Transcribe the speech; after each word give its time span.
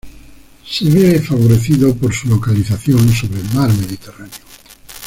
Se 0.65 0.89
ve 0.89 1.21
favorecido 1.21 1.95
por 1.95 2.11
su 2.11 2.27
localización 2.27 3.07
sobre 3.13 3.39
el 3.41 3.53
mar 3.53 3.69
Mediterráneo. 3.69 4.39